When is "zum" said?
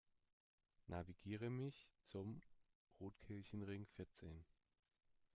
2.07-2.41